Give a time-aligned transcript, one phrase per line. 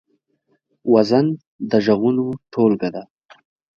[0.93, 1.25] وزن
[1.69, 3.03] د غږونو ټولګه ده.